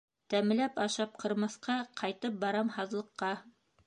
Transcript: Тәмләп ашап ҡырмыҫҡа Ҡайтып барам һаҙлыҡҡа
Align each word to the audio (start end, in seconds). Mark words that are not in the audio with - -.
Тәмләп 0.33 0.79
ашап 0.85 1.19
ҡырмыҫҡа 1.23 1.75
Ҡайтып 2.01 2.39
барам 2.45 2.73
һаҙлыҡҡа 2.79 3.31